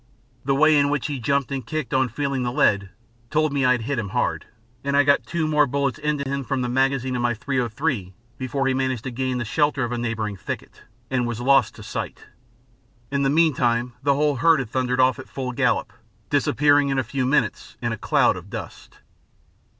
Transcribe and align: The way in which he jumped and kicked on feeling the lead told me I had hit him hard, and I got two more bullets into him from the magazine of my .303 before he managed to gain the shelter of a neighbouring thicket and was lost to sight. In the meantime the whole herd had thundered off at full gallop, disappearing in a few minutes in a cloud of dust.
The 0.43 0.55
way 0.55 0.77
in 0.77 0.89
which 0.89 1.05
he 1.05 1.19
jumped 1.19 1.51
and 1.51 1.63
kicked 1.63 1.93
on 1.93 2.09
feeling 2.09 2.41
the 2.41 2.51
lead 2.51 2.89
told 3.29 3.53
me 3.53 3.63
I 3.65 3.73
had 3.73 3.81
hit 3.81 3.99
him 3.99 4.09
hard, 4.09 4.47
and 4.83 4.97
I 4.97 5.03
got 5.03 5.27
two 5.27 5.45
more 5.47 5.67
bullets 5.67 5.99
into 5.99 6.27
him 6.27 6.43
from 6.43 6.63
the 6.63 6.69
magazine 6.69 7.15
of 7.15 7.21
my 7.21 7.35
.303 7.35 8.11
before 8.39 8.65
he 8.65 8.73
managed 8.73 9.03
to 9.03 9.11
gain 9.11 9.37
the 9.37 9.45
shelter 9.45 9.83
of 9.83 9.91
a 9.91 9.99
neighbouring 9.99 10.37
thicket 10.37 10.81
and 11.11 11.27
was 11.27 11.39
lost 11.39 11.75
to 11.75 11.83
sight. 11.83 12.25
In 13.11 13.21
the 13.21 13.29
meantime 13.29 13.93
the 14.01 14.15
whole 14.15 14.37
herd 14.37 14.57
had 14.57 14.71
thundered 14.71 14.99
off 14.99 15.19
at 15.19 15.29
full 15.29 15.51
gallop, 15.51 15.93
disappearing 16.31 16.89
in 16.89 16.97
a 16.97 17.03
few 17.03 17.27
minutes 17.27 17.77
in 17.79 17.91
a 17.91 17.95
cloud 17.99 18.35
of 18.35 18.49
dust. 18.49 19.01